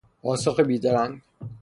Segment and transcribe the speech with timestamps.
[0.21, 1.21] پاسخ بیدرنگ